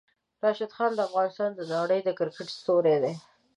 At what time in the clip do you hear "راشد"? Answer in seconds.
0.43-0.71